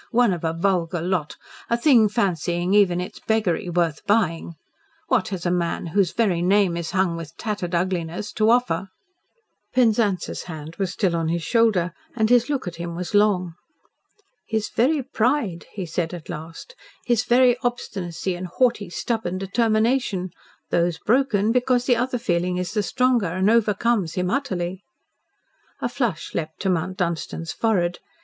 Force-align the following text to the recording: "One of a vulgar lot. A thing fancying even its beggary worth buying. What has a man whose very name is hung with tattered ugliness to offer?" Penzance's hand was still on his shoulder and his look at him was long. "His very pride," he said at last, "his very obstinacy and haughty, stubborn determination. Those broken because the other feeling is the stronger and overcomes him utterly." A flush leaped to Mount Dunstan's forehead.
"One 0.09 0.33
of 0.33 0.43
a 0.43 0.51
vulgar 0.51 0.99
lot. 0.99 1.37
A 1.69 1.77
thing 1.77 2.09
fancying 2.09 2.73
even 2.73 2.99
its 2.99 3.19
beggary 3.19 3.69
worth 3.69 4.03
buying. 4.07 4.55
What 5.09 5.27
has 5.27 5.45
a 5.45 5.51
man 5.51 5.85
whose 5.93 6.11
very 6.11 6.41
name 6.41 6.75
is 6.75 6.89
hung 6.89 7.15
with 7.15 7.37
tattered 7.37 7.75
ugliness 7.75 8.33
to 8.33 8.49
offer?" 8.49 8.87
Penzance's 9.75 10.45
hand 10.45 10.77
was 10.77 10.91
still 10.91 11.15
on 11.15 11.27
his 11.27 11.43
shoulder 11.43 11.93
and 12.15 12.31
his 12.31 12.49
look 12.49 12.67
at 12.67 12.77
him 12.77 12.95
was 12.95 13.13
long. 13.13 13.53
"His 14.47 14.69
very 14.69 15.03
pride," 15.03 15.67
he 15.71 15.85
said 15.85 16.15
at 16.15 16.29
last, 16.29 16.73
"his 17.05 17.23
very 17.23 17.55
obstinacy 17.61 18.33
and 18.33 18.47
haughty, 18.47 18.89
stubborn 18.89 19.37
determination. 19.37 20.31
Those 20.71 20.97
broken 20.97 21.51
because 21.51 21.85
the 21.85 21.95
other 21.95 22.17
feeling 22.17 22.57
is 22.57 22.71
the 22.73 22.81
stronger 22.81 23.27
and 23.33 23.51
overcomes 23.51 24.15
him 24.15 24.31
utterly." 24.31 24.81
A 25.79 25.87
flush 25.87 26.33
leaped 26.33 26.59
to 26.61 26.71
Mount 26.71 26.97
Dunstan's 26.97 27.51
forehead. 27.53 27.99